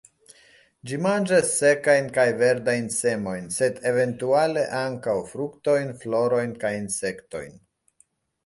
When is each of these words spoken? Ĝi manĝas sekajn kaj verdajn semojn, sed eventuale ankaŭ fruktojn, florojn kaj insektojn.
Ĝi 0.91 0.97
manĝas 1.05 1.49
sekajn 1.57 2.07
kaj 2.15 2.25
verdajn 2.39 2.89
semojn, 2.95 3.45
sed 3.57 3.77
eventuale 3.91 4.65
ankaŭ 4.81 5.17
fruktojn, 5.35 5.95
florojn 6.05 6.57
kaj 6.65 6.77
insektojn. 6.83 7.55